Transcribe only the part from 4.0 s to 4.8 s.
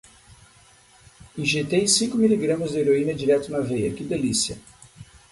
delícia!